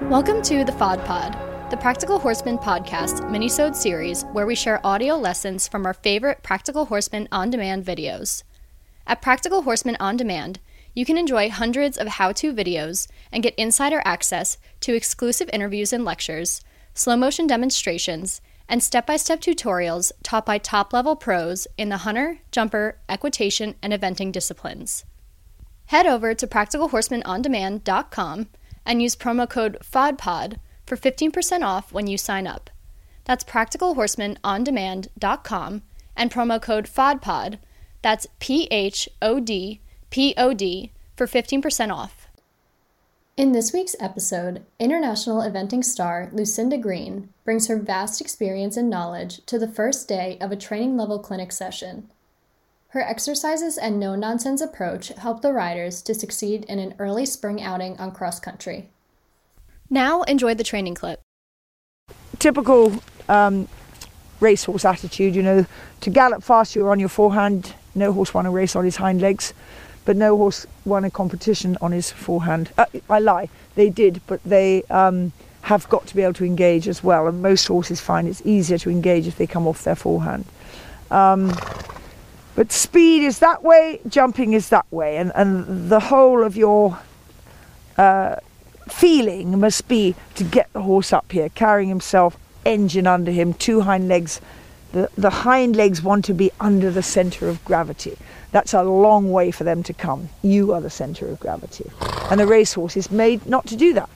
[0.00, 5.14] Welcome to the PHOD Pod, the Practical Horseman podcast minisode series where we share audio
[5.14, 8.42] lessons from our favorite Practical Horseman on-demand videos.
[9.06, 10.58] At Practical Horseman On Demand,
[10.94, 16.04] you can enjoy hundreds of how-to videos and get insider access to exclusive interviews and
[16.04, 16.60] lectures,
[16.92, 23.76] slow motion demonstrations, and step-by-step tutorials taught by top-level pros in the hunter, jumper, equitation,
[23.80, 25.04] and eventing disciplines.
[25.86, 28.48] Head over to practicalhorsemanondemand.com
[28.84, 32.70] and use promo code PHODPOD for 15% off when you sign up.
[33.24, 35.82] That's practicalhorsemanondemand.com
[36.16, 37.58] and promo code PHODPOD.
[38.02, 39.80] That's P H O D
[40.10, 42.28] P O D for 15% off.
[43.36, 49.44] In this week's episode, international eventing star Lucinda Green brings her vast experience and knowledge
[49.46, 52.08] to the first day of a training level clinic session.
[52.94, 57.60] Her exercises and no nonsense approach helped the riders to succeed in an early spring
[57.60, 58.88] outing on cross country.
[59.90, 61.20] Now, enjoy the training clip.
[62.38, 63.66] typical um,
[64.38, 65.66] racehorse attitude, you know,
[66.02, 67.74] to gallop fast you're on your forehand.
[67.96, 69.52] No horse won a race on his hind legs,
[70.04, 72.72] but no horse won a competition on his forehand.
[72.78, 75.32] Uh, I lie, they did, but they um,
[75.62, 77.26] have got to be able to engage as well.
[77.26, 80.44] And most horses find it's easier to engage if they come off their forehand.
[81.10, 81.52] Um,
[82.54, 86.98] but speed is that way, jumping is that way, and, and the whole of your
[87.96, 88.36] uh,
[88.88, 93.80] feeling must be to get the horse up here, carrying himself, engine under him, two
[93.80, 94.40] hind legs.
[94.92, 98.16] The, the hind legs want to be under the centre of gravity.
[98.52, 100.28] That's a long way for them to come.
[100.42, 101.90] You are the centre of gravity.
[102.30, 104.10] And the racehorse is made not to do that.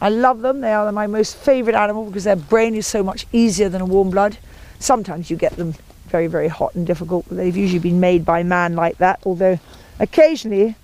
[0.00, 0.60] I love them.
[0.60, 3.86] They are my most favourite animal because their brain is so much easier than a
[3.86, 4.36] warm blood.
[4.80, 5.74] Sometimes you get them
[6.14, 9.58] very, very hot and difficult, they've usually been made by man like that, although
[9.98, 10.76] occasionally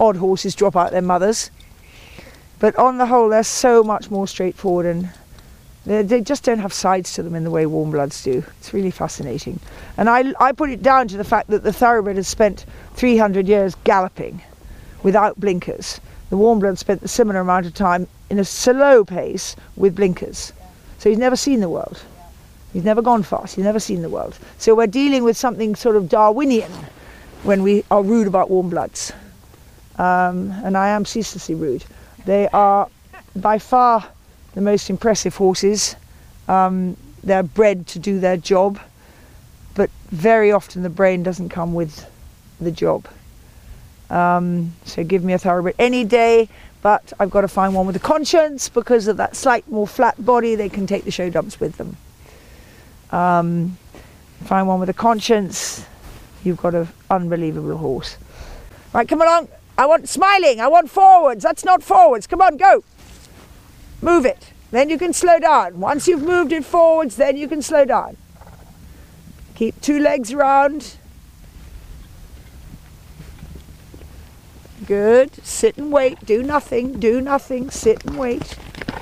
[0.00, 1.52] odd horses drop out their mothers.
[2.58, 5.08] But on the whole, they're so much more straightforward and
[5.86, 8.42] they, just don't have sides to them in the way warm bloods do.
[8.58, 9.60] It's really fascinating.
[9.96, 13.46] And I, I put it down to the fact that the thoroughbred has spent 300
[13.46, 14.42] years galloping
[15.04, 16.00] without blinkers.
[16.30, 20.52] The warm blood spent a similar amount of time in a slow pace with blinkers.
[20.98, 22.02] So he's never seen the world.
[22.72, 23.56] He's never gone fast.
[23.56, 24.38] He's never seen the world.
[24.58, 26.72] So we're dealing with something sort of Darwinian
[27.42, 29.12] when we are rude about warm bloods.
[29.98, 31.84] Um, and I am ceaselessly rude.
[32.24, 32.88] They are
[33.36, 34.06] by far
[34.54, 35.96] the most impressive horses.
[36.48, 38.78] Um, they're bred to do their job,
[39.74, 42.06] but very often the brain doesn't come with
[42.60, 43.06] the job.
[44.10, 46.48] Um, so give me a thoroughbred any day,
[46.82, 50.22] but I've got to find one with a conscience because of that slight more flat
[50.24, 50.54] body.
[50.54, 51.96] They can take the show jumps with them.
[53.12, 53.76] Um,
[54.44, 55.84] find one with a conscience.
[56.42, 58.16] You've got an unbelievable horse.
[58.92, 59.48] Right, come along.
[59.78, 60.60] I want smiling.
[60.60, 61.42] I want forwards.
[61.42, 62.26] That's not forwards.
[62.26, 62.82] Come on, go.
[64.00, 64.52] Move it.
[64.70, 65.78] Then you can slow down.
[65.78, 68.16] Once you've moved it forwards, then you can slow down.
[69.54, 70.96] Keep two legs round.
[74.86, 75.44] Good.
[75.44, 76.24] Sit and wait.
[76.24, 76.98] Do nothing.
[76.98, 77.70] Do nothing.
[77.70, 78.56] Sit and wait.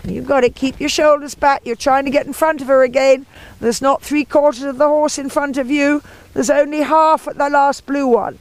[0.04, 0.54] You've got it.
[0.54, 1.62] Keep your shoulders back.
[1.64, 3.26] You're trying to get in front of her again.
[3.60, 6.02] There's not three quarters of the horse in front of you.
[6.34, 8.38] There's only half at the last blue one.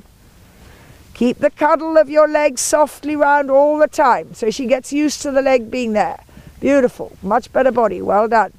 [1.14, 5.22] Keep the cuddle of your legs softly round all the time so she gets used
[5.22, 6.24] to the leg being there.
[6.62, 7.18] Beautiful.
[7.22, 8.02] Much better body.
[8.02, 8.54] Well done.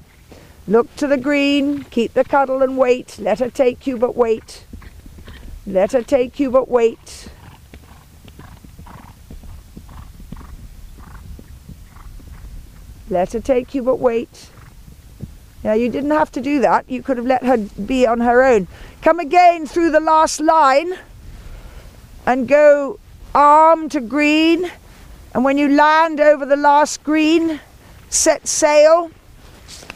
[0.67, 1.83] Look to the green.
[1.85, 3.17] Keep the cuddle and wait.
[3.19, 4.65] Let her take you, but wait.
[5.65, 7.29] Let her take you, but wait.
[13.11, 14.49] Let her take you, but wait.
[15.65, 16.89] Now, you didn't have to do that.
[16.89, 18.69] You could have let her be on her own.
[19.01, 20.93] Come again through the last line
[22.25, 22.99] and go
[23.35, 24.71] arm to green.
[25.35, 27.59] And when you land over the last green,
[28.09, 29.11] set sail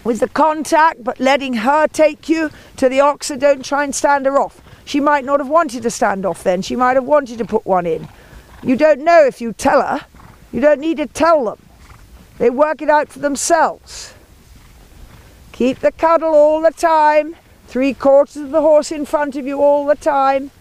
[0.03, 3.39] with the contact, but letting her take you to the oxer.
[3.39, 4.61] Don't try and stand her off.
[4.83, 6.61] She might not have wanted to stand off then.
[6.61, 8.07] She might have wanted to put one in.
[8.61, 10.05] You don't know if you tell her.
[10.51, 11.64] You don't need to tell them.
[12.37, 14.13] They work it out for themselves.
[15.51, 17.35] Keep the cuddle all the time.
[17.67, 20.51] Three quarters of the horse in front of you all the time.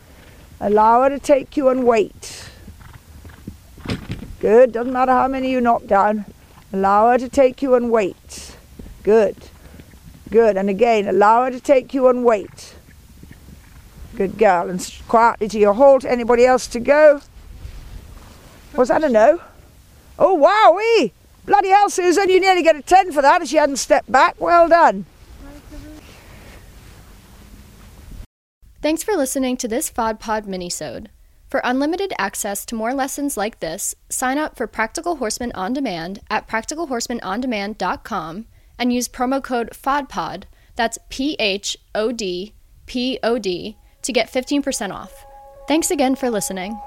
[0.60, 2.48] Allow her to take you and wait.
[4.40, 4.72] Good.
[4.72, 6.26] Doesn't matter how many you knock down.
[6.72, 8.56] Allow her to take you and wait.
[9.02, 9.36] Good.
[10.30, 10.56] Good.
[10.56, 12.74] And again, allow her to take you and wait.
[14.14, 14.70] Good girl.
[14.70, 16.04] And quietly to your halt.
[16.04, 17.20] Anybody else to go?
[18.76, 19.40] Was that a no?
[20.18, 21.12] Oh, wowee!
[21.46, 24.36] Bloody hell, Susan, you nearly get a 10 for that if she hadn't stepped back.
[24.40, 25.06] Well done.
[28.80, 31.06] Thanks for listening to this PHOD Pod minisode.
[31.48, 36.18] For unlimited access to more lessons like this, sign up for Practical Horseman On Demand
[36.28, 38.46] at practicalhorsemanondemand.com
[38.78, 40.44] and use promo code PHODPOD,
[40.76, 42.54] that's P H O D
[42.86, 45.24] P O D, to get 15% off.
[45.68, 46.78] Thanks again for listening.